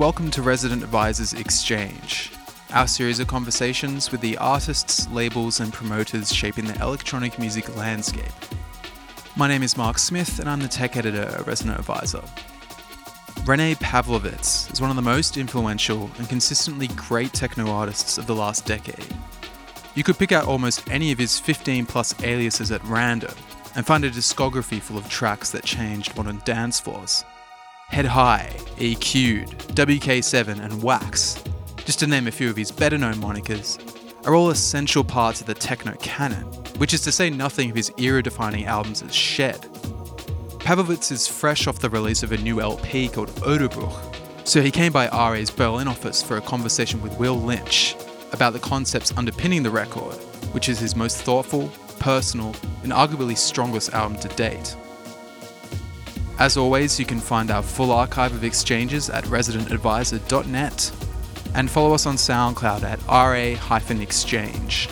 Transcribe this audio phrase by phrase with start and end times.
[0.00, 2.32] Welcome to Resident Advisors Exchange,
[2.72, 8.32] our series of conversations with the artists, labels, and promoters shaping the electronic music landscape.
[9.36, 12.22] My name is Mark Smith, and I'm the tech editor at Resident Advisor.
[13.44, 18.34] Rene Pawlowitz is one of the most influential and consistently great techno artists of the
[18.34, 19.14] last decade.
[19.94, 23.34] You could pick out almost any of his 15 plus aliases at random
[23.76, 27.22] and find a discography full of tracks that changed modern dance floors.
[27.90, 31.42] Head High, EQD, WK7, and Wax,
[31.84, 33.80] just to name a few of his better known monikers,
[34.24, 36.44] are all essential parts of the techno canon,
[36.78, 39.62] which is to say nothing of his era defining albums as Shed.
[40.60, 44.92] Pawlowitz is fresh off the release of a new LP called Oderbruch, so he came
[44.92, 47.96] by RA's Berlin office for a conversation with Will Lynch
[48.30, 50.14] about the concepts underpinning the record,
[50.52, 51.68] which is his most thoughtful,
[51.98, 54.76] personal, and arguably strongest album to date.
[56.40, 60.92] As always, you can find our full archive of exchanges at residentadvisor.net
[61.54, 64.88] and follow us on SoundCloud at ra-exchange.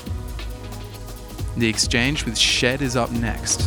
[1.56, 3.66] The exchange with Shed is up next.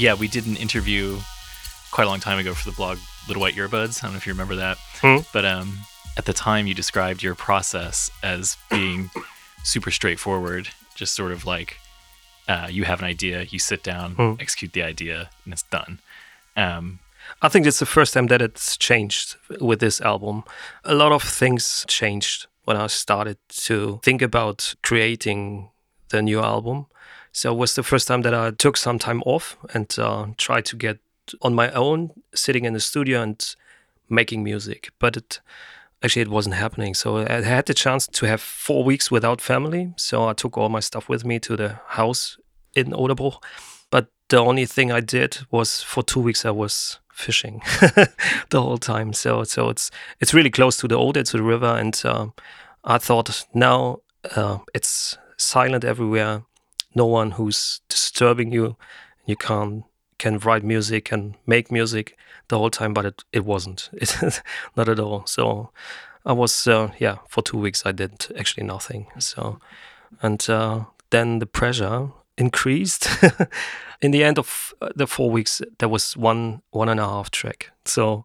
[0.00, 1.18] Yeah, we did an interview
[1.90, 4.02] quite a long time ago for the blog Little White Earbuds.
[4.02, 5.18] I don't know if you remember that, Hmm.
[5.32, 5.78] but um,
[6.16, 9.10] at the time you described your process as being
[9.64, 11.76] super straightforward, just sort of like
[12.48, 14.34] uh, you have an idea, you sit down, Hmm.
[14.40, 16.00] execute the idea, and it's done.
[16.56, 16.98] Um,
[17.42, 20.42] I think it's the first time that it's changed with this album.
[20.84, 25.68] A lot of things changed when I started to think about creating
[26.08, 26.86] the new album.
[27.32, 30.64] So it was the first time that I took some time off and uh, tried
[30.66, 30.98] to get
[31.42, 33.56] on my own, sitting in the studio and
[34.08, 34.90] making music.
[34.98, 35.40] But it
[36.02, 36.94] actually it wasn't happening.
[36.94, 39.92] So I had the chance to have four weeks without family.
[39.96, 42.38] So I took all my stuff with me to the house
[42.74, 43.42] in Oderbruch.
[43.90, 47.60] But the only thing I did was for two weeks I was fishing
[48.50, 49.12] the whole time.
[49.12, 52.32] So so it's it's really close to the Oder, to the river, and um,
[52.84, 54.00] I thought now
[54.36, 56.42] uh, it's silent everywhere,
[56.94, 58.76] no one who's disturbing you.
[59.26, 59.84] You can
[60.18, 62.16] can write music and make music
[62.48, 63.90] the whole time, but it it wasn't.
[64.00, 64.42] It
[64.76, 65.26] not at all.
[65.26, 65.70] So
[66.24, 69.06] I was uh, yeah for two weeks I did actually nothing.
[69.18, 69.58] So
[70.22, 73.08] and uh, then the pressure increased.
[74.00, 77.30] in the end of uh, the four weeks, there was one one and a half
[77.30, 77.70] track.
[77.84, 78.24] So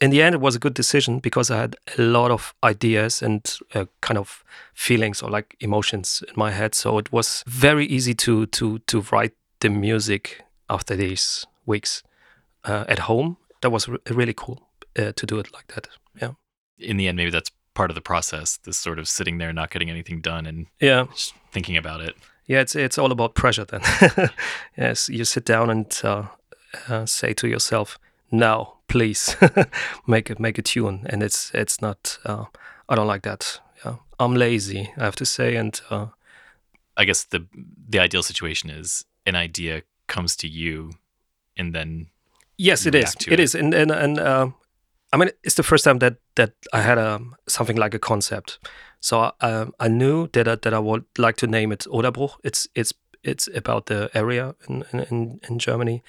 [0.00, 3.22] in the end, it was a good decision because I had a lot of ideas
[3.22, 3.40] and
[3.74, 4.44] uh, kind of
[4.74, 6.74] feelings or like emotions in my head.
[6.74, 12.02] So it was very easy to to to write the music after these weeks
[12.68, 13.36] uh, at home.
[13.60, 14.58] That was re- really cool
[14.98, 15.88] uh, to do it like that.
[16.20, 16.32] Yeah.
[16.78, 18.58] in the end, maybe that's part of the process.
[18.58, 21.06] This sort of sitting there, not getting anything done, and Yeah.
[21.12, 22.14] just thinking about it.
[22.46, 23.80] Yeah, it's it's all about pressure then.
[24.78, 26.22] yes, you sit down and uh,
[26.88, 27.98] uh, say to yourself,
[28.30, 29.36] "Now, please,
[30.06, 32.18] make a make a tune." And it's it's not.
[32.24, 32.44] Uh,
[32.88, 33.60] I don't like that.
[33.84, 34.92] Yeah, I'm lazy.
[34.96, 36.06] I have to say, and uh,
[36.96, 37.46] I guess the
[37.88, 40.92] the ideal situation is an idea comes to you,
[41.56, 42.06] and then
[42.56, 43.14] yes, it is.
[43.14, 43.40] It it.
[43.40, 44.48] is, and and and uh,
[45.12, 48.58] I mean, it's the first time that that I had a something like a concept.
[49.00, 52.34] So uh, I knew that I, that I would like to name it Oderbruch.
[52.44, 52.92] It's it's
[53.22, 56.02] it's about the area in in, in Germany.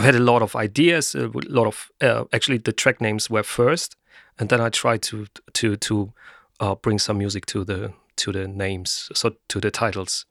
[0.00, 3.42] I had a lot of ideas, a lot of uh, actually the track names were
[3.42, 3.96] first,
[4.38, 6.12] and then I tried to to to
[6.58, 10.24] uh, bring some music to the to the names, so to the titles.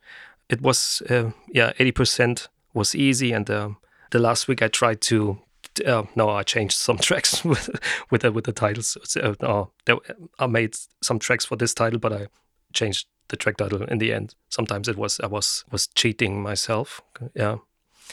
[0.50, 3.78] It was uh, yeah, eighty percent was easy, and um,
[4.10, 5.38] the last week I tried to.
[5.86, 7.70] Uh, no, I changed some tracks with
[8.10, 8.98] with the, with the titles.
[9.04, 9.96] So, uh,
[10.40, 12.28] I made some tracks for this title, but I
[12.74, 14.34] changed the track title in the end.
[14.50, 17.02] Sometimes it was I was was cheating myself.
[17.36, 17.58] Yeah.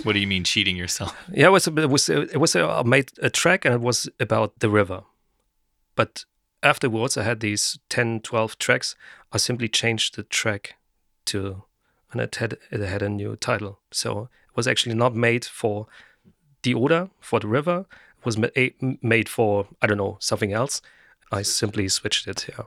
[0.03, 1.17] What do you mean cheating yourself?
[1.33, 3.75] Yeah, it was a, it was a, it was a, I made a track and
[3.75, 5.05] it was about the river,
[5.95, 6.25] but
[6.63, 8.95] afterwards I had these 10, 12 tracks.
[9.33, 10.75] I simply changed the track
[11.27, 11.65] to,
[12.13, 13.81] and it had it had a new title.
[13.91, 15.87] So it was actually not made for
[16.63, 17.87] the Oder for the river.
[18.19, 20.83] It was ma- made for I don't know something else.
[21.33, 22.49] I simply switched it.
[22.49, 22.65] Yeah,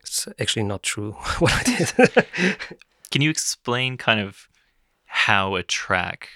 [0.00, 2.56] it's actually not true what I did.
[3.10, 4.48] Can you explain kind of
[5.06, 6.28] how a track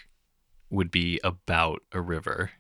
[0.71, 2.51] would be about a river?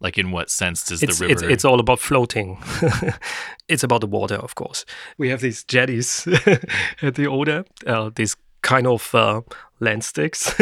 [0.00, 1.32] Like, in what sense does it's, the river?
[1.32, 2.58] it's it's all about floating.
[3.68, 4.84] it's about the water, of course.
[5.18, 6.26] We have these jetties
[7.02, 9.40] at the Oder, uh, these kind of uh,
[9.80, 10.54] land sticks,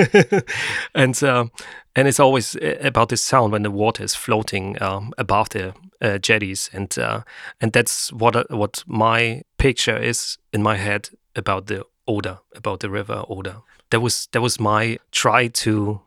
[0.95, 1.47] and uh,
[1.95, 5.75] and it's always uh, about the sound when the water is floating um, above the
[6.01, 7.23] uh, jetties, and uh,
[7.61, 12.81] and that's what uh, what my picture is in my head about the Oder, about
[12.81, 13.63] the river Oder.
[13.91, 16.01] That was that was my try to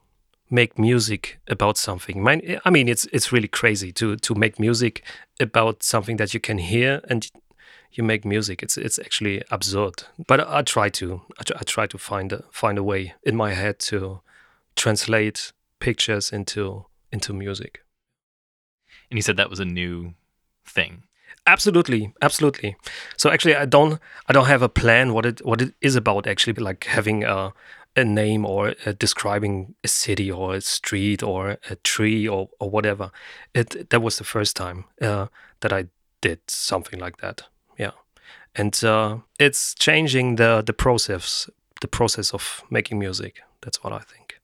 [0.49, 2.27] make music about something.
[2.27, 5.03] I mean, it's it's really crazy to to make music
[5.39, 7.29] about something that you can hear and
[7.91, 8.63] you make music.
[8.63, 10.03] It's it's actually absurd.
[10.27, 13.35] But I, I try to I, I, try to find a, find a way in
[13.35, 14.21] my head to
[14.75, 17.83] translate pictures into into music.
[19.09, 20.13] And you said that was a new
[20.65, 21.03] thing.
[21.47, 22.75] Absolutely, absolutely.
[23.17, 26.27] So actually, I don't I don't have a plan what it what it is about.
[26.27, 27.53] Actually, like having a
[27.95, 32.69] a name or uh, describing a city or a street or a tree or, or
[32.69, 33.11] whatever.
[33.53, 35.27] It that was the first time uh,
[35.59, 35.87] that I
[36.21, 37.43] did something like that.
[37.77, 37.91] Yeah,
[38.55, 41.49] and uh, it's changing the the process
[41.81, 43.41] the process of making music.
[43.61, 44.39] That's what I think.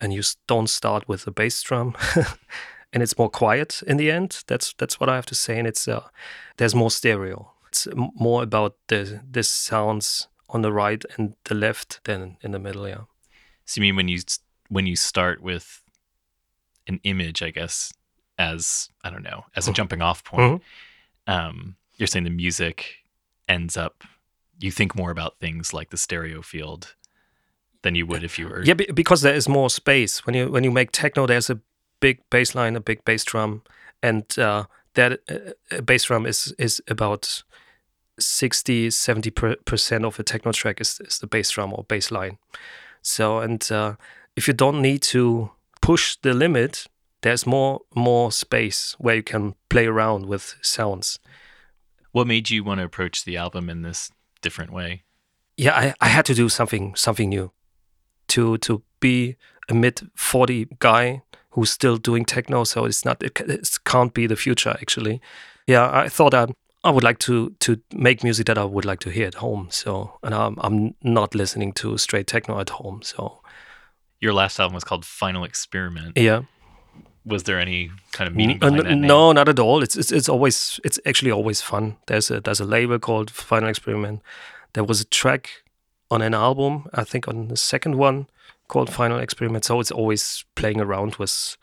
[0.00, 1.96] And you don't start with a bass drum.
[2.92, 4.44] and it's more quiet in the end.
[4.46, 5.58] That's that's what I have to say.
[5.58, 6.08] And it's uh,
[6.56, 7.52] there's more stereo.
[7.68, 12.58] It's more about the the sounds on the right and the left then in the
[12.58, 12.88] middle.
[12.88, 13.02] Yeah.
[13.64, 14.20] So you mean when you
[14.68, 15.82] when you start with
[16.86, 17.92] an image, I guess,
[18.38, 19.76] as I don't know, as a mm-hmm.
[19.76, 20.62] jumping off point,
[21.28, 21.32] mm-hmm.
[21.32, 23.04] um, you're saying the music
[23.48, 24.04] ends up.
[24.58, 26.94] You think more about things like the stereo field
[27.82, 28.64] than you would if you were.
[28.64, 31.26] Yeah, because there is more space when you when you make techno.
[31.26, 31.60] There's a
[32.00, 33.62] big bass line, a big bass drum,
[34.02, 34.64] and uh,
[34.94, 37.42] that uh, bass drum is is about
[38.18, 42.38] 60 70 percent of a techno track is, is the bass drum or bass line.
[43.02, 43.96] So and uh,
[44.34, 46.86] if you don't need to push the limit
[47.22, 51.18] there's more more space where you can play around with sounds.
[52.12, 54.10] What made you want to approach the album in this
[54.42, 55.02] different way?
[55.56, 57.50] Yeah i, I had to do something something new.
[58.28, 59.36] To to be
[59.68, 64.26] a mid 40 guy who's still doing techno so it's not it, it can't be
[64.26, 65.20] the future actually.
[65.66, 66.50] Yeah i thought that
[66.86, 69.68] I would like to to make music that I would like to hear at home.
[69.70, 73.02] So, and I'm I'm not listening to straight techno at home.
[73.02, 73.42] So,
[74.20, 76.16] your last album was called Final Experiment.
[76.16, 76.42] Yeah.
[77.24, 79.00] Was there any kind of meaning behind uh, that name?
[79.00, 79.82] No, not at all.
[79.82, 81.96] It's, it's it's always it's actually always fun.
[82.06, 84.22] There's a there's a label called Final Experiment.
[84.74, 85.50] There was a track
[86.08, 88.28] on an album, I think on the second one
[88.68, 89.64] called Final Experiment.
[89.64, 91.56] So it's always playing around with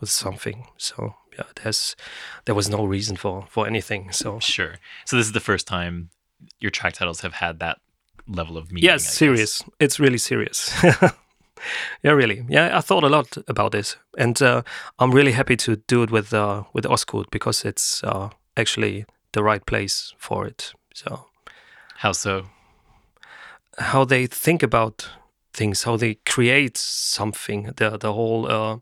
[0.00, 0.66] with something.
[0.76, 1.96] So yeah, there's
[2.44, 4.12] there was no reason for for anything.
[4.12, 4.76] So sure.
[5.04, 6.10] So this is the first time
[6.60, 7.78] your track titles have had that
[8.28, 8.84] level of meaning.
[8.84, 9.62] Yes, serious.
[9.78, 10.72] It's really serious.
[12.02, 12.44] yeah, really.
[12.48, 14.62] Yeah, I thought a lot about this, and uh,
[14.98, 19.42] I'm really happy to do it with uh, with Ostgut because it's uh, actually the
[19.42, 20.72] right place for it.
[20.94, 21.26] So
[21.96, 22.46] how so?
[23.78, 25.10] How they think about
[25.52, 28.78] things, how they create something, the the whole uh,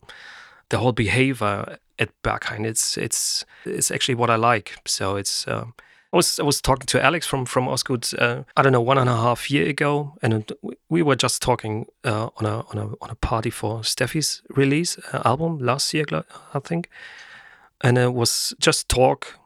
[0.69, 2.67] the whole behavior at Berghain.
[2.67, 4.77] It's it's it's actually what I like.
[4.87, 5.47] So it's.
[5.47, 5.67] Uh,
[6.13, 8.15] I was I was talking to Alex from from Ostgut.
[8.17, 10.53] Uh, I don't know one and a half year ago, and
[10.89, 14.97] we were just talking uh, on a on a on a party for Steffi's release
[15.13, 16.05] uh, album last year,
[16.55, 16.89] I think,
[17.81, 19.41] and it was just talk,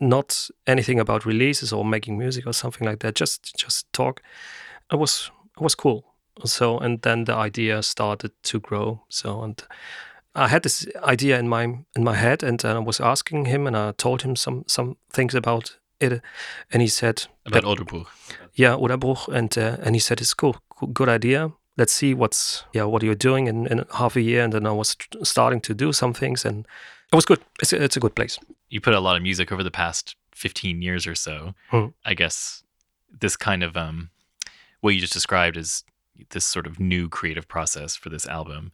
[0.00, 3.14] not anything about releases or making music or something like that.
[3.14, 4.22] Just just talk.
[4.90, 6.14] It was it was cool.
[6.44, 9.02] So and then the idea started to grow.
[9.10, 9.62] So and
[10.36, 11.62] I had this idea in my
[11.96, 14.96] in my head, and uh, I was asking him, and I told him some some
[15.10, 16.20] things about it,
[16.70, 18.06] and he said about Oderbruch.
[18.54, 20.56] Yeah, Oderbruch, and uh, and he said it's cool,
[20.92, 21.52] good idea.
[21.78, 24.72] Let's see what's yeah what you're doing in, in half a year, and then I
[24.72, 26.66] was starting to do some things, and
[27.12, 27.40] it was good.
[27.60, 28.38] It's a, it's a good place.
[28.68, 31.54] You put a lot of music over the past 15 years or so.
[31.70, 31.86] Hmm.
[32.04, 32.62] I guess
[33.20, 34.10] this kind of um,
[34.80, 35.84] what you just described is
[36.30, 38.72] this sort of new creative process for this album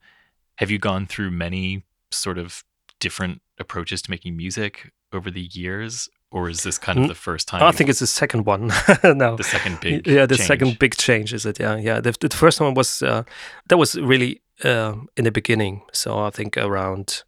[0.56, 2.64] have you gone through many sort of
[3.00, 6.08] different approaches to making music over the years?
[6.30, 7.62] Or is this kind of the first time?
[7.62, 8.68] I think it's the second one
[9.04, 9.36] now.
[9.36, 10.46] The second big yeah, the change.
[10.46, 11.60] second big change is it?
[11.60, 12.00] Yeah, yeah.
[12.00, 13.24] The, the first one was uh,
[13.68, 15.82] that was really uh, in the beginning.
[15.92, 17.24] So I think around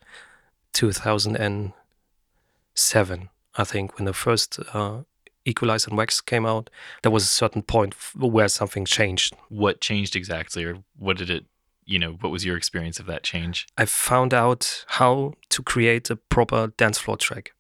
[0.72, 3.28] 2007.
[3.56, 5.02] I think when the first uh,
[5.44, 6.70] Equalize and Wax came out,
[7.02, 9.36] there was a certain point where something changed.
[9.50, 11.44] What changed exactly, or what did it
[11.86, 13.66] you know, what was your experience of that change?
[13.76, 17.52] I found out how to create a proper dance floor track.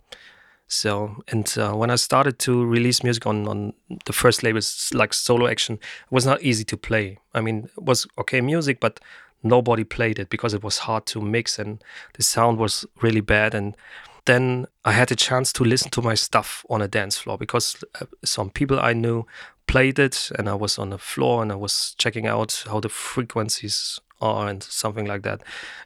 [0.66, 3.74] So, and uh, when I started to release music on, on
[4.06, 7.18] the first labels like Solo Action, it was not easy to play.
[7.34, 8.98] I mean, it was okay music, but
[9.42, 13.54] nobody played it because it was hard to mix and the sound was really bad.
[13.54, 13.76] And
[14.24, 17.76] then I had a chance to listen to my stuff on a dance floor because
[18.00, 19.26] uh, some people I knew
[19.66, 22.88] played it and I was on the floor and I was checking out how the
[22.88, 25.42] frequencies and something like that.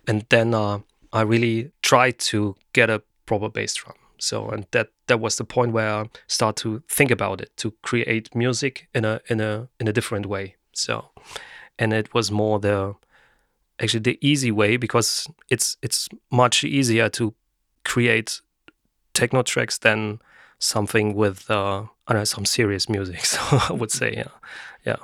[0.06, 0.80] And then uh,
[1.12, 3.96] I really tried to get a proper bass drum.
[4.18, 7.72] So and that that was the point where I start to think about it to
[7.82, 10.56] create music in a in a in a different way.
[10.72, 11.10] So
[11.78, 12.94] and it was more the
[13.80, 17.34] actually the easy way because it's it's much easier to
[17.84, 18.40] create
[19.14, 20.20] techno tracks than
[20.58, 23.20] something with uh, I don't know some serious music.
[23.24, 24.32] So I would say yeah,
[24.84, 24.96] yeah.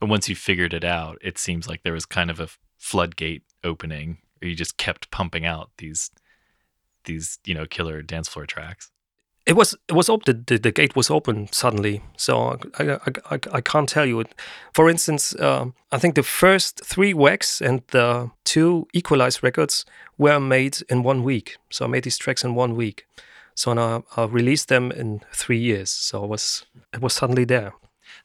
[0.00, 3.42] But once you figured it out, it seems like there was kind of a floodgate
[3.64, 6.10] opening, or you just kept pumping out these
[7.04, 8.90] these you know killer dance floor tracks.
[9.46, 10.44] It was it was open.
[10.46, 12.02] The, the gate was open suddenly.
[12.16, 14.24] So I I, I, I can't tell you.
[14.72, 19.84] For instance, um, I think the first three wax and the two equalized records
[20.18, 21.56] were made in one week.
[21.70, 23.06] So I made these tracks in one week.
[23.54, 25.90] So now I released them in three years.
[25.90, 27.72] So it was it was suddenly there.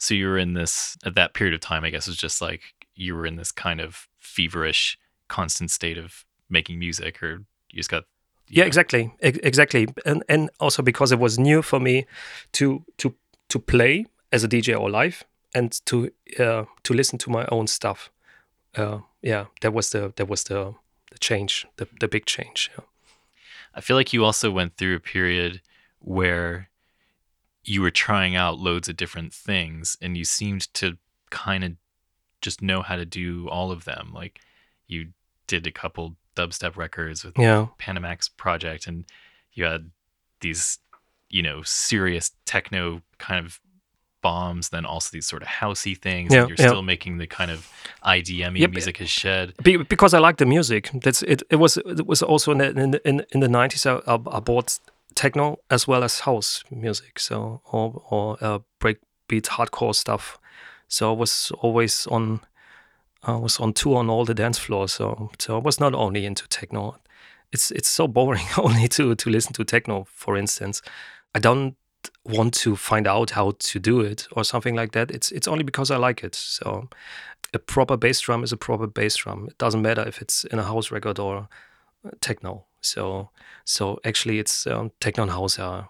[0.04, 1.86] So you were in this at that period of time.
[1.86, 2.62] I guess was just like
[2.94, 4.98] you were in this kind of feverish,
[5.30, 8.04] constant state of making music, or you just got
[8.50, 12.06] yeah, exactly, e- exactly, and and also because it was new for me
[12.52, 13.16] to to
[13.48, 15.24] to play as a DJ or live
[15.56, 18.12] and to uh, to listen to my own stuff.
[18.76, 20.74] Uh, yeah, that was the that was the
[21.12, 22.70] the change, the the big change.
[22.78, 22.84] Yeah.
[23.74, 25.62] I feel like you also went through a period
[26.00, 26.68] where
[27.63, 30.98] you were trying out loads of different things and you seemed to
[31.29, 31.72] kind of
[32.41, 34.12] just know how to do all of them.
[34.13, 34.39] Like
[34.88, 35.10] you
[35.48, 37.67] did a couple dubstep records with yeah.
[37.79, 39.05] Panamax project and
[39.53, 39.91] you had
[40.41, 40.79] these,
[41.29, 43.60] you know, serious techno kind of
[44.22, 46.34] bombs, then also these sort of housey things.
[46.34, 46.67] Yeah, and you're yeah.
[46.67, 47.72] still making the kind of
[48.03, 48.72] IDM Yep.
[48.72, 49.53] music has shed.
[49.62, 50.89] Be- because I like the music.
[50.93, 51.43] That's it.
[51.50, 53.86] It was it was also in the in the, in, in the 90s.
[53.86, 54.79] I, I, I bought
[55.15, 60.39] techno as well as house music, so or or uh, breakbeat hardcore stuff.
[60.88, 62.41] So I was always on.
[63.25, 66.25] I was on tour on all the dance floors, so so I was not only
[66.25, 66.98] into techno.
[67.51, 70.82] It's it's so boring only to to listen to techno, for instance.
[71.36, 71.75] I don't
[72.25, 75.12] want to find out how to do it or something like that.
[75.12, 76.36] It's it's only because I like it.
[76.36, 76.89] So
[77.53, 79.48] a proper bass drum is a proper bass drum.
[79.50, 81.48] It doesn't matter if it's in a house record or
[82.22, 82.65] techno.
[82.86, 83.30] So
[83.66, 85.90] so actually, it's um, techno and house are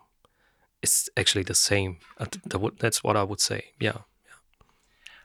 [0.82, 1.98] it's actually the same.
[2.20, 3.66] Uh, th- that would- That's what I would say.
[3.80, 4.00] Yeah.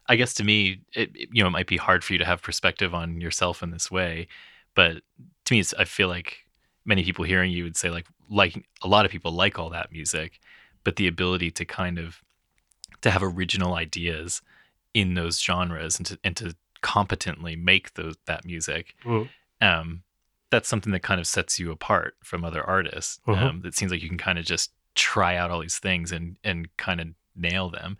[0.07, 2.41] I guess to me, it you know it might be hard for you to have
[2.41, 4.27] perspective on yourself in this way,
[4.73, 5.03] but
[5.45, 6.45] to me, it's, I feel like
[6.85, 9.91] many people hearing you would say like like a lot of people like all that
[9.91, 10.39] music,
[10.83, 12.21] but the ability to kind of
[13.01, 14.41] to have original ideas
[14.93, 19.29] in those genres and to and to competently make those that music, Mhm.
[19.61, 20.01] um,
[20.51, 23.19] that's something that kind of sets you apart from other artists.
[23.27, 23.37] Mhm.
[23.41, 26.37] Um, that seems like you can kind of just try out all these things and
[26.43, 27.97] and kind of nail them.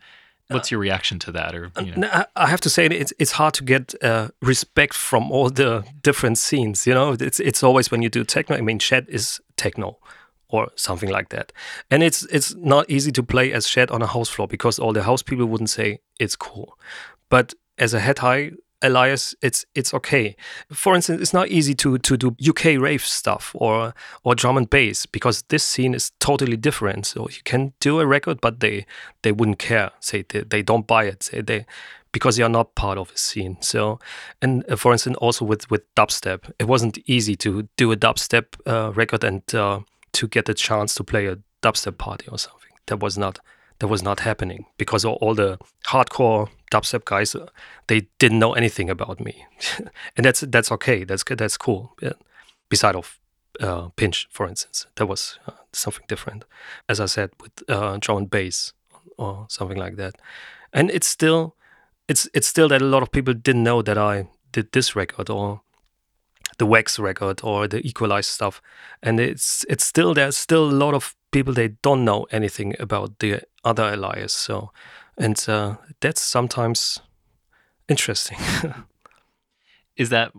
[0.48, 1.54] What's your reaction to that?
[1.54, 4.28] Or you know, No, I I have to say it's it's hard to get uh,
[4.42, 6.86] respect from all the different scenes.
[6.86, 8.56] You know, it's it's always when you do techno.
[8.56, 9.98] I mean, Shed is techno
[10.48, 11.52] or something like that,
[11.90, 14.92] and it's it's not easy to play as Shed on a house floor because all
[14.92, 16.76] the house people wouldn't say it's cool.
[17.28, 18.50] But as a head high
[18.82, 20.36] alias, it's it's okay.
[20.72, 23.94] For instance, it's not easy to to do UK rave stuff or
[24.24, 27.06] or drum and bass because this scene is totally different.
[27.06, 28.86] So you can do a record, but they
[29.22, 29.90] they wouldn't care.
[30.00, 31.22] Say they, they don't buy it.
[31.22, 31.66] Say they
[32.12, 33.56] because you're not part of a scene.
[33.60, 33.98] So,
[34.42, 38.44] and uh, for instance, also with with dubstep, it wasn't easy to do a dubstep
[38.66, 39.80] uh, record and uh,
[40.12, 42.70] to get a chance to play a dubstep party or something.
[42.86, 43.38] That was not
[43.80, 47.46] that was not happening because all, all the hardcore dubstep guys uh,
[47.88, 49.44] they didn't know anything about me,
[50.16, 51.04] and that's that's okay.
[51.04, 51.24] That's.
[51.24, 51.92] That's cool.
[52.00, 52.12] Yeah.
[52.68, 53.18] Beside of
[53.60, 56.44] uh, Pinch, for instance, that was uh, something different.
[56.88, 58.72] As I said, with uh, drum and bass
[59.18, 60.14] or something like that,
[60.72, 61.56] and it's still
[62.08, 65.30] it's it's still that a lot of people didn't know that I did this record
[65.30, 65.62] or
[66.58, 68.60] the wax record or the equalized stuff
[69.02, 73.18] and it's it's still there's still a lot of people they don't know anything about
[73.18, 74.70] the other alias so
[75.20, 77.00] and uh, that's sometimes
[77.88, 78.38] interesting.
[79.96, 80.32] Is that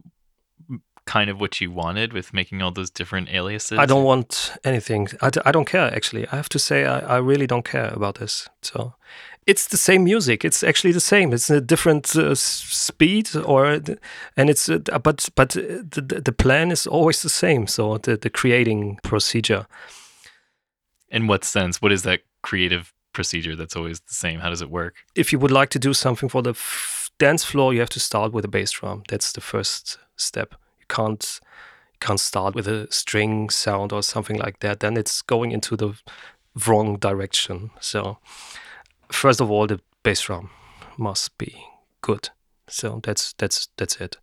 [1.06, 3.78] kind of what you wanted with making all those different aliases?
[3.78, 5.10] I don't want anything.
[5.22, 6.28] I, d- I don't care actually.
[6.32, 8.96] I have to say I, I really don't care about this so.
[9.48, 10.46] It's the same music.
[10.46, 11.34] It's actually the same.
[11.34, 13.82] It's a different uh, speed or
[14.38, 17.98] and it's uh, but but uh, the, the the plan is always the same so
[17.98, 19.66] the, the creating procedure
[21.12, 21.82] In what sense?
[21.82, 24.40] What is that creative procedure that's always the same?
[24.40, 24.96] How does it work?
[25.16, 28.00] if you would like to do something for the f- dance floor, you have to
[28.00, 29.04] start with a bass drum.
[29.10, 30.56] That's the first step.
[30.80, 31.40] You can't
[31.94, 34.80] you can't start with a string sound or something like that.
[34.80, 35.94] Then it's going into the
[36.66, 37.72] wrong direction.
[37.80, 38.18] So
[39.12, 40.50] first of all, the bass drum
[40.98, 41.66] must be
[42.02, 42.30] good.
[42.68, 44.18] So that's that's that's it.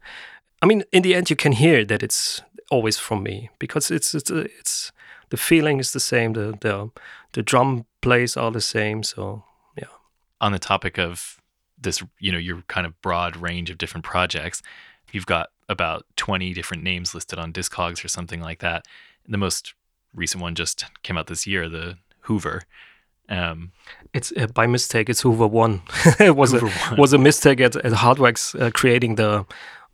[0.63, 4.15] I mean, in the end, you can hear that it's always from me because it's
[4.15, 4.93] it's it's
[5.31, 6.33] the feeling is the same.
[6.33, 6.91] The the
[7.33, 9.03] the drum plays are the same.
[9.03, 9.45] So
[9.77, 9.85] yeah.
[10.41, 11.41] On the topic of
[11.81, 14.63] this, you know, your kind of broad range of different projects,
[15.13, 18.87] you've got about 20 different names listed on Discogs or something like that.
[19.29, 19.75] The most
[20.15, 22.63] recent one just came out this year, the Hoover.
[23.29, 23.73] Um,
[24.15, 25.11] it's uh, by mistake.
[25.11, 25.83] It's Hoover One.
[26.19, 27.01] it was Hoover a one.
[27.01, 29.45] was a mistake at, at Hardwax uh, creating the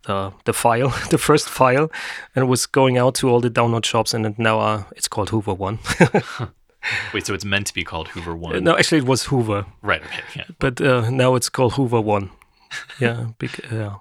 [0.05, 1.91] the the file, the first file,
[2.35, 5.29] and it was going out to all the download shops, and now uh, it's called
[5.29, 5.79] Hoover One.
[7.13, 8.63] Wait, so it's meant to be called Hoover One?
[8.63, 9.65] no, actually, it was Hoover.
[9.81, 10.03] Right.
[10.03, 10.21] Okay.
[10.35, 10.45] Yeah.
[10.59, 12.29] But uh, now it's called Hoover One.
[12.99, 13.29] yeah.
[13.71, 13.95] yeah.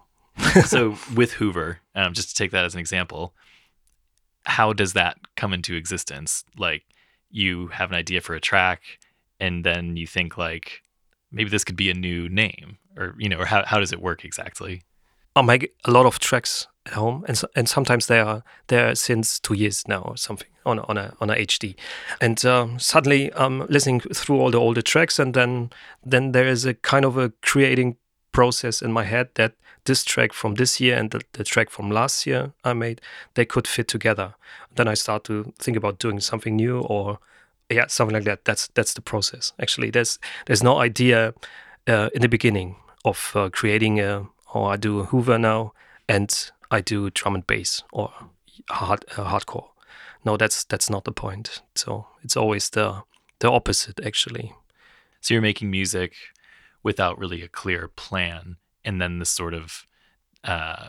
[0.65, 3.33] so with Hoover, um, just to take that as an example,
[4.45, 6.45] how does that come into existence?
[6.59, 6.83] Like,
[7.31, 8.83] you have an idea for a track,
[9.41, 10.83] and then you think like
[11.33, 14.01] maybe this could be a new name, or you know, or how how does it
[14.01, 14.83] work exactly?
[15.37, 18.95] I make a lot of tracks at home, and so, and sometimes they are there
[18.95, 21.75] since two years now or something on on a on a HD,
[22.21, 25.71] and um, suddenly I'm listening through all the older tracks, and then
[26.05, 27.97] then there is a kind of a creating
[28.33, 31.91] process in my head that this track from this year and the, the track from
[31.91, 33.01] last year I made
[33.35, 34.35] they could fit together.
[34.77, 37.19] Then I start to think about doing something new or
[37.71, 38.45] yeah something like that.
[38.45, 39.53] That's that's the process.
[39.61, 41.35] Actually, there's there's no idea
[41.89, 45.73] uh, in the beginning of uh, creating a or I do Hoover now,
[46.09, 48.13] and I do drum and bass or
[48.71, 49.69] hard uh, hardcore.
[50.25, 51.63] No, that's that's not the point.
[51.75, 53.03] So it's always the
[53.41, 54.55] the opposite actually.
[55.21, 56.15] So you're making music
[56.83, 59.87] without really a clear plan, and then this sort of
[60.45, 60.89] uh,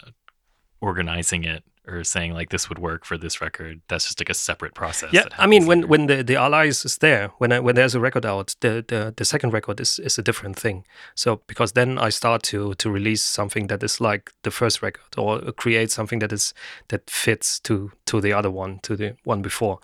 [0.82, 4.34] organizing it or saying like this would work for this record that's just like a
[4.34, 7.76] separate process yeah i mean when when the the allies is there when I, when
[7.76, 10.86] there's a record out the, the the second record is is a different thing.
[11.16, 15.18] So because then i start to to release something that is like the first record
[15.18, 16.54] or create something that is
[16.88, 19.80] that fits to to the other one to the one before.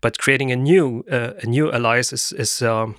[0.00, 2.96] But creating a new uh, a new alliance is is um,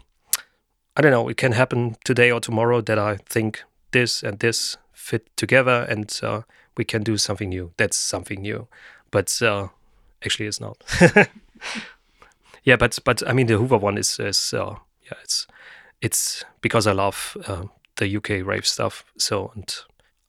[0.98, 4.78] i don't know it can happen today or tomorrow that i think this and this
[4.94, 6.42] fit together and uh,
[6.78, 7.72] we can do something new.
[7.78, 8.68] That's something new,
[9.12, 9.70] but uh,
[10.24, 10.84] actually, it's not.
[12.64, 15.48] yeah, but but I mean, the Hoover one is is uh, yeah, it's
[16.02, 17.64] it's because I love uh,
[17.96, 19.06] the UK rave stuff.
[19.18, 19.74] So and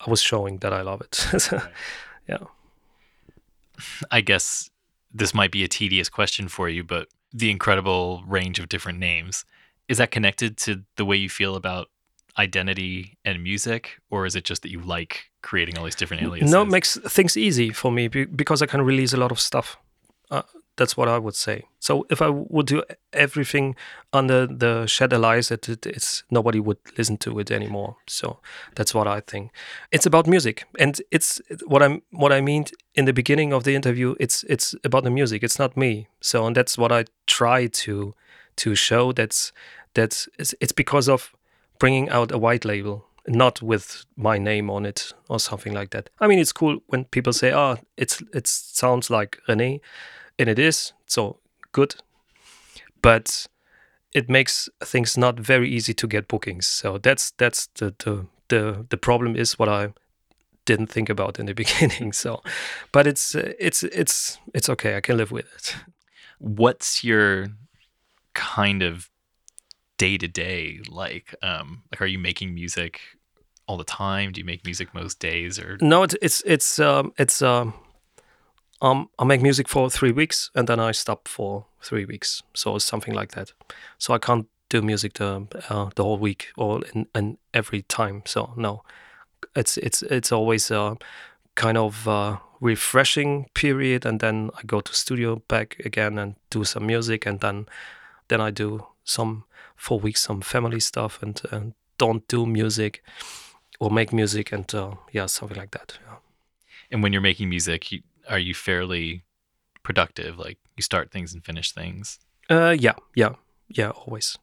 [0.01, 1.25] I was showing that I love it.
[2.29, 2.39] yeah.
[4.11, 4.71] I guess
[5.13, 9.45] this might be a tedious question for you, but the incredible range of different names
[9.89, 11.89] is that connected to the way you feel about
[12.39, 16.51] identity and music, or is it just that you like creating all these different aliases?
[16.51, 19.79] No, it makes things easy for me because I can release a lot of stuff.
[20.31, 20.43] Uh,
[20.77, 21.65] that's what I would say.
[21.79, 22.83] So if I would do
[23.13, 23.77] everything
[24.13, 27.97] under the Shed Allies, it, it, it's nobody would listen to it anymore.
[28.07, 28.41] So
[28.75, 29.53] that's what I think.
[29.91, 33.75] It's about music, and it's what I'm what I mean in the beginning of the
[33.75, 34.15] interview.
[34.21, 35.43] It's it's about the music.
[35.43, 36.09] It's not me.
[36.21, 38.15] So and that's what I try to
[38.57, 39.13] to show.
[39.13, 39.53] That's
[39.95, 41.33] that's it's, it's because of
[41.79, 46.11] bringing out a white label not with my name on it or something like that.
[46.21, 49.81] I mean, it's cool when people say, "Oh, it's it sounds like René,"
[50.39, 51.39] and it is so
[51.73, 51.97] good,
[53.03, 53.47] but
[54.15, 56.67] it makes things not very easy to get bookings.
[56.67, 59.93] So that's that's the the the, the problem is what I
[60.65, 62.13] didn't think about in the beginning.
[62.13, 62.43] So,
[62.93, 64.97] but it's it's it's it's okay.
[64.97, 65.77] I can live with it.
[66.39, 67.49] What's your
[68.35, 69.11] kind of
[69.99, 71.35] day to day like?
[71.43, 73.01] Um, like, are you making music
[73.67, 74.33] all the time?
[74.33, 75.79] Do you make music most days or?
[75.81, 77.75] No, it's it's it's um, it's um,
[78.81, 82.43] um, I make music for three weeks and then I stop for three weeks.
[82.55, 83.53] So it's something like that.
[83.99, 88.23] So I can't do music the uh, the whole week or in, in every time.
[88.27, 88.83] So no,
[89.55, 90.97] it's it's it's always a
[91.55, 96.65] kind of uh, refreshing period, and then I go to studio back again and do
[96.65, 97.67] some music, and then
[98.29, 99.45] then I do some
[99.77, 103.03] four weeks some family stuff and, and don't do music
[103.81, 106.17] or make music and uh, yeah something like that yeah.
[106.91, 109.23] and when you're making music you, are you fairly
[109.83, 110.37] productive?
[110.37, 112.19] Like you start things and finish things?
[112.51, 113.35] Uh, yeah yeah
[113.69, 114.37] yeah always.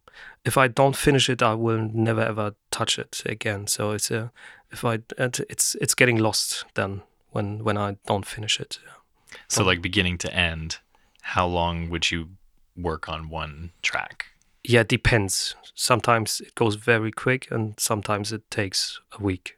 [0.46, 3.68] If i don't finish it i will never ever touch it again.
[3.68, 4.30] So it's uh,
[4.74, 9.38] if i it's it's getting lost then when when i don't finish it yeah.
[9.48, 10.80] so like beginning to end
[11.22, 12.30] how long would you
[12.76, 14.26] work on one track
[14.64, 15.56] yeah, it depends.
[15.76, 19.58] Sometimes it goes very quick, and sometimes it takes a week.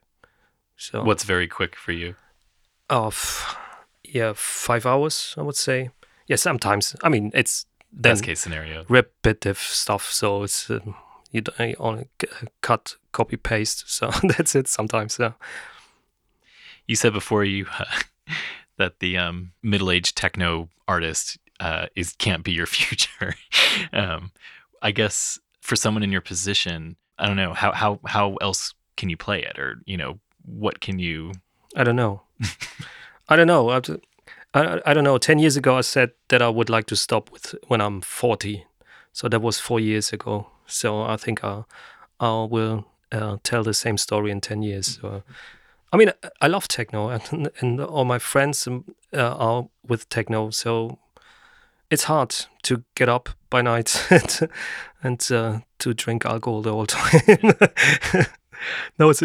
[0.76, 2.14] So what's very quick for you?
[2.90, 3.56] Of
[4.04, 5.90] yeah, five hours, I would say.
[6.26, 6.96] Yeah, sometimes.
[7.02, 10.10] I mean, it's then best case scenario repetitive stuff.
[10.10, 10.80] So it's uh,
[11.32, 12.08] You, don't, you only
[12.60, 13.84] cut, copy, paste.
[13.88, 14.68] So that's it.
[14.68, 15.32] Sometimes, yeah.
[16.86, 17.84] You said before you uh,
[18.78, 23.34] that the um, middle-aged techno artist uh, is can't be your future.
[23.92, 24.30] um,
[24.82, 29.08] I guess for someone in your position, I don't know how how how else can
[29.08, 31.32] you play it, or you know what can you?
[31.74, 32.22] I don't know.
[33.28, 33.70] I don't know.
[34.54, 35.18] I, I, don't know.
[35.18, 38.64] Ten years ago, I said that I would like to stop with when I'm forty.
[39.12, 40.48] So that was four years ago.
[40.66, 41.64] So I think I,
[42.20, 44.98] I will uh, tell the same story in ten years.
[45.00, 45.22] So,
[45.92, 50.50] I mean, I love techno, and, and all my friends um, uh, are with techno.
[50.50, 50.98] So
[51.90, 54.48] it's hard to get up by night and,
[55.02, 57.54] and uh, to drink alcohol the whole time.
[58.98, 59.22] no, it's,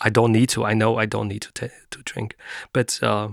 [0.00, 0.64] I don't need to.
[0.64, 2.36] I know I don't need to t- to drink,
[2.72, 3.28] but uh,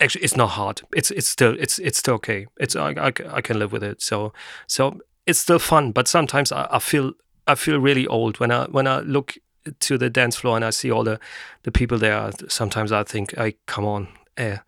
[0.00, 0.82] actually, it's not hard.
[0.94, 2.46] It's it's still it's it's still okay.
[2.58, 4.02] It's I, I, I can live with it.
[4.02, 4.32] So
[4.66, 5.92] so it's still fun.
[5.92, 7.12] But sometimes I, I feel
[7.46, 9.36] I feel really old when I when I look
[9.80, 11.20] to the dance floor and I see all the
[11.62, 12.30] the people there.
[12.48, 14.58] Sometimes I think, I come on, eh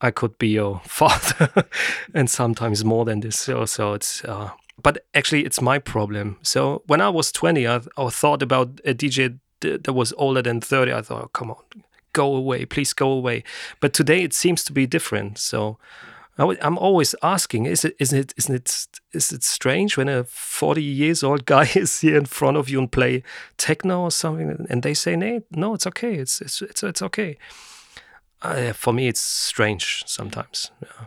[0.00, 1.66] I could be your father,
[2.14, 3.38] and sometimes more than this.
[3.38, 4.24] So, so it's.
[4.24, 4.50] Uh,
[4.82, 6.38] but actually, it's my problem.
[6.42, 10.62] So when I was 20, I, I thought about a DJ that was older than
[10.62, 10.92] 30.
[10.92, 11.62] I thought, oh, come on,
[12.14, 13.44] go away, please go away.
[13.80, 15.36] But today it seems to be different.
[15.38, 15.78] So
[16.38, 20.24] I am always asking, is it, isn't it, isn't it, is it strange when a
[20.24, 23.22] 40 years old guy is here in front of you and play
[23.58, 27.36] techno or something, and they say, no, no, it's okay, it's, it's, it's, it's okay
[28.42, 30.70] uh, for me, it's strange sometimes.
[30.82, 31.06] Yeah.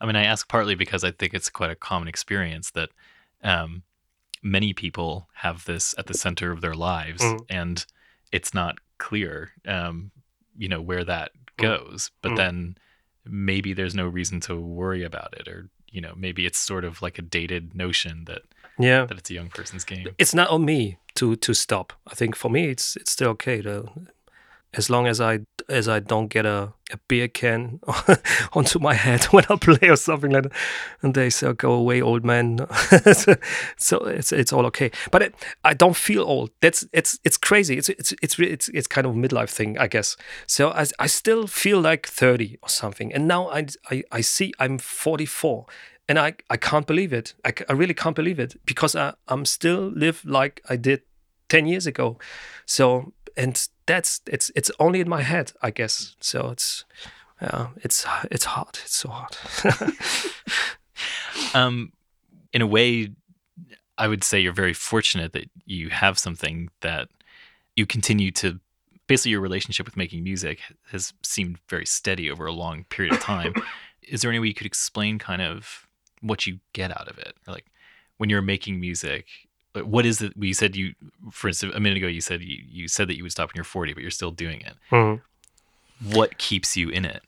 [0.00, 2.90] I mean, I ask partly because I think it's quite a common experience that
[3.42, 3.82] um,
[4.42, 7.44] many people have this at the center of their lives, mm.
[7.48, 7.84] and
[8.32, 10.10] it's not clear, um,
[10.56, 11.62] you know, where that mm.
[11.62, 12.10] goes.
[12.22, 12.36] But mm.
[12.36, 12.78] then
[13.24, 17.00] maybe there's no reason to worry about it, or you know, maybe it's sort of
[17.00, 18.42] like a dated notion that
[18.78, 20.08] yeah that it's a young person's game.
[20.18, 21.92] It's not on me to to stop.
[22.06, 23.88] I think for me, it's it's still okay to
[24.76, 27.80] as long as I as I don't get a, a beer can
[28.52, 30.52] onto my head when I play or something like that,
[31.02, 32.58] and they say, "Go away, old man."
[33.76, 34.90] so it's it's all okay.
[35.10, 35.34] But it,
[35.64, 36.50] I don't feel old.
[36.60, 37.78] That's it's it's crazy.
[37.78, 40.16] It's it's it's it's it's kind of a midlife thing, I guess.
[40.46, 44.52] So I I still feel like thirty or something, and now I I, I see
[44.58, 45.66] I'm forty four.
[46.06, 47.32] And I, I can't believe it.
[47.46, 51.00] I, I really can't believe it because I, I'm still live like I did
[51.48, 52.18] 10 years ago.
[52.66, 56.16] So and that's it's it's only in my head, I guess.
[56.20, 56.84] So it's
[57.40, 58.78] yeah, it's it's hard.
[58.84, 59.36] It's so hard.
[61.54, 61.92] um,
[62.52, 63.10] in a way,
[63.98, 67.08] I would say you're very fortunate that you have something that
[67.76, 68.60] you continue to.
[69.06, 73.20] Basically, your relationship with making music has seemed very steady over a long period of
[73.20, 73.52] time.
[74.02, 75.86] Is there any way you could explain kind of
[76.20, 77.34] what you get out of it?
[77.46, 77.66] Or like
[78.16, 79.26] when you're making music,
[79.82, 80.32] what is it?
[80.36, 80.94] You said you,
[81.30, 83.56] for instance, a minute ago, you said you, you said that you would stop when
[83.56, 84.74] you're 40, but you're still doing it.
[84.90, 86.14] Mm-hmm.
[86.14, 87.22] What keeps you in it?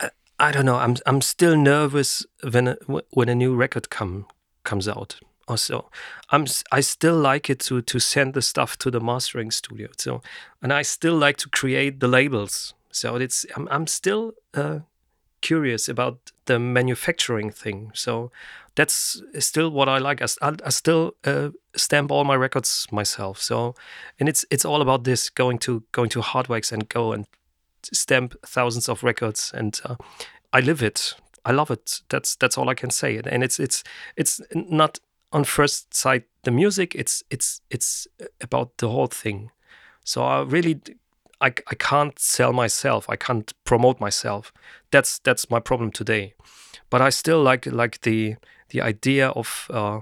[0.00, 0.76] I, I, don't know.
[0.76, 2.76] I'm I'm still nervous when a,
[3.10, 4.26] when a new record come
[4.62, 5.16] comes out.
[5.46, 5.90] Also,
[6.30, 9.88] I'm I still like it to to send the stuff to the mastering studio.
[9.98, 10.22] So,
[10.62, 12.74] and I still like to create the labels.
[12.90, 14.80] So it's I'm I'm still uh,
[15.40, 17.90] curious about the manufacturing thing.
[17.94, 18.30] So
[18.76, 20.20] that's still what I like.
[20.22, 23.40] I, I still uh, stamp all my records myself.
[23.40, 23.74] So,
[24.18, 27.26] and it's it's all about this going to going to Hardwax and go and
[27.92, 29.96] stamp thousands of records, and uh,
[30.52, 31.14] I live it.
[31.44, 32.00] I love it.
[32.08, 33.20] That's that's all I can say.
[33.24, 33.84] And it's it's
[34.16, 34.98] it's not
[35.32, 36.94] on first sight the music.
[36.94, 38.06] It's it's it's
[38.40, 39.50] about the whole thing.
[40.04, 40.80] So I really
[41.44, 43.04] I, I can't sell myself.
[43.10, 44.50] I can't promote myself.
[44.90, 46.32] That's that's my problem today.
[46.88, 48.36] But I still like like the
[48.70, 50.00] the idea of uh,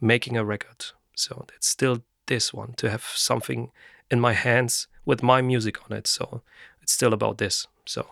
[0.00, 0.86] making a record.
[1.14, 3.72] So it's still this one to have something
[4.10, 6.06] in my hands with my music on it.
[6.06, 6.40] So
[6.80, 7.66] it's still about this.
[7.84, 8.06] So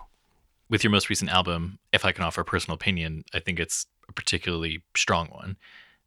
[0.68, 3.86] with your most recent album, if I can offer a personal opinion, I think it's
[4.10, 5.56] a particularly strong one.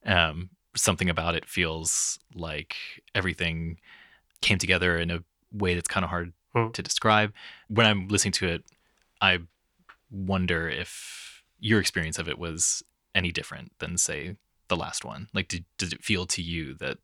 [0.06, 2.76] Um, something about it feels like
[3.16, 3.80] everything
[4.42, 6.74] came together in a way that's kind of hard mm.
[6.74, 7.34] to describe.
[7.68, 8.64] When I'm listening to it,
[9.22, 9.40] I
[10.12, 14.36] wonder if your experience of it was any different than say
[14.68, 15.30] the last one?
[15.34, 16.98] Like, did did it feel to you that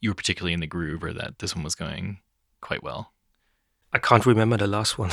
[0.00, 2.18] you were particularly in the groove, or that this one was going
[2.60, 3.12] quite well?
[3.92, 5.10] I can't remember the last one.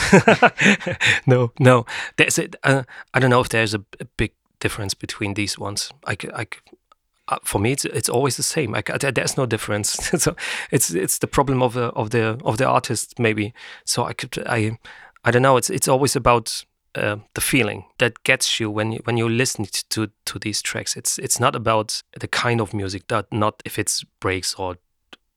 [1.28, 1.86] no, no.
[2.16, 2.84] There's a, uh,
[3.14, 4.32] I don't know if there's a, a, big
[4.62, 5.92] difference between these ones.
[6.08, 6.48] I, I,
[7.44, 8.76] for me, it's it's always the same.
[8.76, 9.90] I, there's no difference.
[10.24, 10.36] so
[10.72, 13.54] it's it's the problem of the of the of the artist maybe.
[13.86, 14.78] So I could I
[15.24, 15.58] I don't know.
[15.58, 16.66] It's it's always about
[16.96, 20.96] uh, the feeling that gets you when you when you listen to to these tracks.
[20.96, 24.78] It's it's not about the kind of music that not if it's breaks or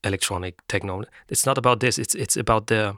[0.03, 1.03] electronic techno.
[1.29, 1.97] It's not about this.
[1.97, 2.97] It's it's about the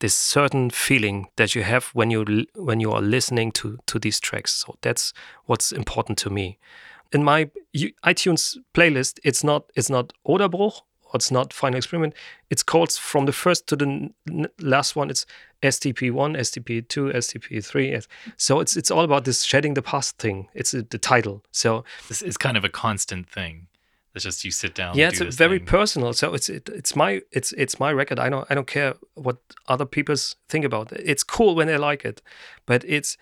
[0.00, 4.20] this certain feeling that you have when you when you are listening to to these
[4.20, 4.52] tracks.
[4.52, 5.12] So that's
[5.46, 6.58] what's important to me.
[7.14, 7.48] In my
[8.04, 12.12] iTunes playlist, it's not it's not Oderbruch or it's not Final Experiment.
[12.50, 14.10] It's called from the first to the
[14.58, 15.10] last one.
[15.10, 15.24] It's
[15.62, 18.06] STP1, STP2, STP3.
[18.36, 20.48] So it's it's all about this shedding the past thing.
[20.54, 21.44] It's uh, the title.
[21.52, 23.68] So this is kind of a constant thing.
[24.14, 24.96] It's just you sit down.
[24.96, 25.66] Yeah, it's very thing.
[25.66, 26.12] personal.
[26.12, 28.18] So it's it, it's my it's it's my record.
[28.18, 30.16] I don't I don't care what other people
[30.48, 31.02] think about it.
[31.04, 32.22] It's cool when they like it,
[32.66, 33.16] but it's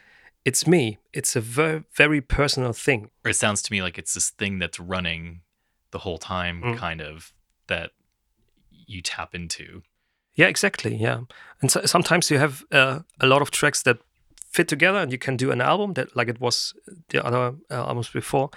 [0.45, 0.99] it's me.
[1.13, 3.11] It's a very very personal thing.
[3.25, 5.41] Or it sounds to me like it's this thing that's running
[5.91, 6.77] the whole time, mm.
[6.77, 7.33] kind of
[7.69, 7.91] that
[8.71, 9.83] you tap into.
[10.35, 10.97] Yeah, exactly.
[10.97, 11.21] Yeah,
[11.61, 13.99] and so, sometimes you have uh, a lot of tracks that
[14.51, 16.75] fit together, and you can do an album that, like it was
[17.09, 18.51] the other uh, albums before.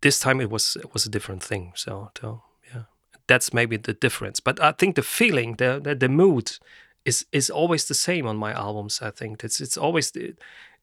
[0.00, 1.72] This time it was it was a different thing.
[1.74, 2.82] So, so yeah,
[3.26, 4.40] that's maybe the difference.
[4.40, 6.58] But I think the feeling, the the, the mood,
[7.04, 9.02] is is always the same on my albums.
[9.02, 10.12] I think it's it's always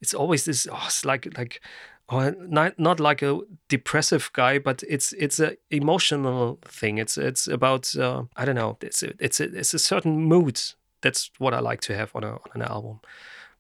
[0.01, 0.67] it's always this.
[0.71, 1.61] Oh, it's like like
[2.09, 6.97] or not not like a depressive guy, but it's it's a emotional thing.
[6.97, 8.77] It's it's about uh, I don't know.
[8.81, 10.61] It's a, it's a, it's a certain mood.
[11.01, 13.01] That's what I like to have on a on an album.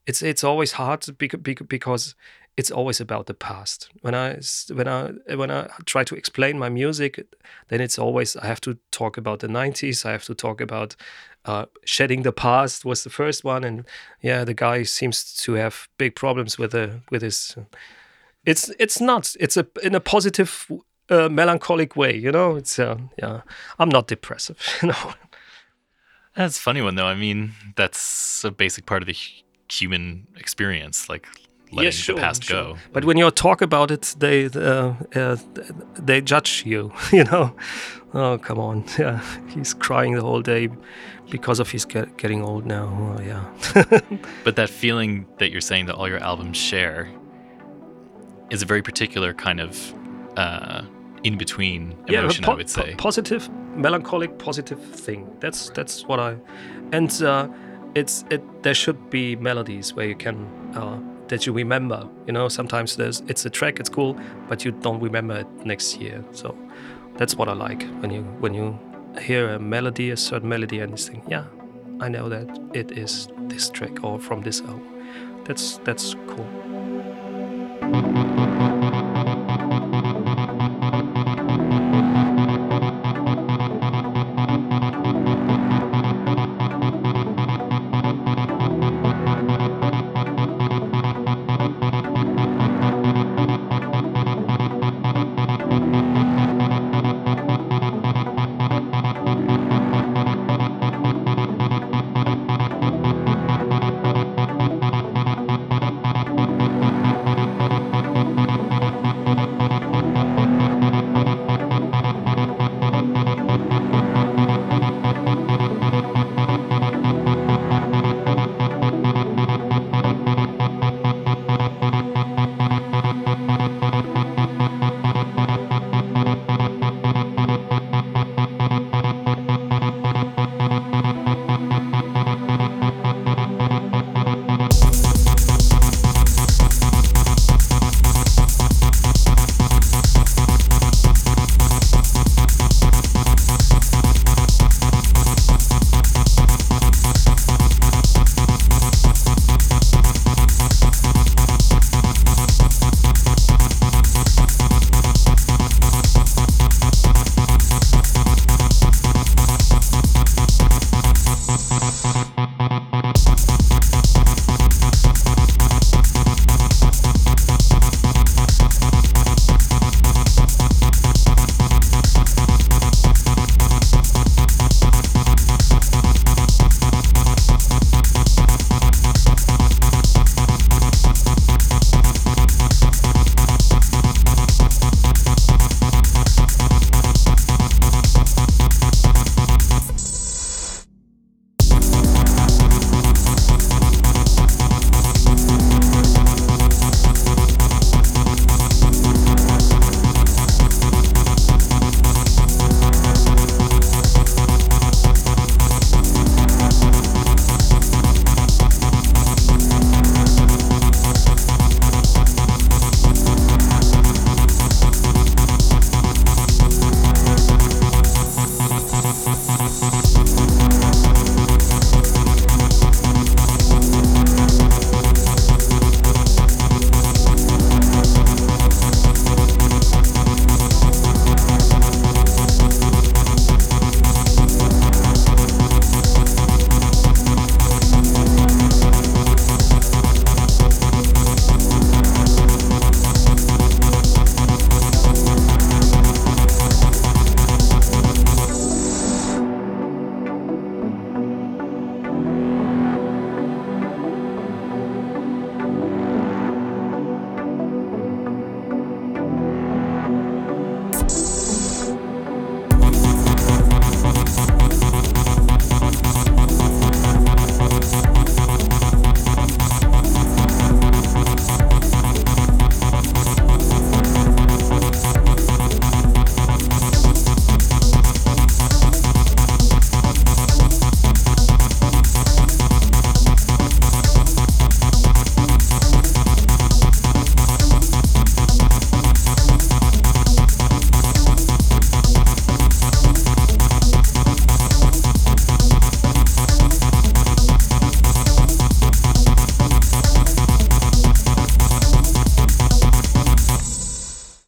[0.05, 2.15] It's it's always hard because
[2.57, 3.89] it's always about the past.
[4.01, 4.39] When I
[4.73, 7.25] when I when I try to explain my music,
[7.67, 10.05] then it's always I have to talk about the '90s.
[10.05, 10.95] I have to talk about
[11.45, 13.85] uh, shedding the past was the first one, and
[14.21, 17.55] yeah, the guy seems to have big problems with the with his
[18.47, 19.35] it's it's not.
[19.39, 20.71] It's a in a positive,
[21.09, 22.15] uh, melancholic way.
[22.15, 23.41] You know, it's uh, yeah.
[23.77, 24.57] I'm not depressive.
[24.81, 25.13] You know.
[26.35, 27.07] That's funny one though.
[27.07, 29.17] I mean, that's a basic part of the
[29.69, 31.27] human experience, like
[31.71, 32.63] letting yeah, sure, the past sure.
[32.63, 32.77] go.
[32.93, 35.37] But when you talk about it, they uh, uh,
[35.97, 36.91] they judge you.
[37.11, 37.55] You know,
[38.13, 39.21] oh come on, yeah,
[39.53, 40.69] he's crying the whole day
[41.29, 43.15] because of his get, getting old now.
[43.17, 43.99] Oh, yeah.
[44.43, 47.09] but that feeling that you're saying that all your albums share
[48.49, 49.93] is a very particular kind of
[50.37, 50.83] uh,
[51.23, 52.43] in between emotion.
[52.43, 55.27] Yeah, po- I would say po- positive, melancholic, positive thing.
[55.39, 56.37] That's that's what I,
[56.91, 57.47] and uh,
[57.95, 58.41] it's it.
[58.63, 62.07] There should be melodies where you can uh, that you remember.
[62.25, 65.99] You know, sometimes there's it's a track, it's cool, but you don't remember it next
[65.99, 66.23] year.
[66.31, 66.57] So
[67.17, 68.77] that's what I like when you when you
[69.21, 71.45] hear a melody, a certain melody, and you think, yeah,
[71.99, 74.83] I know that it is this track or from this album.
[75.45, 76.76] That's that's cool.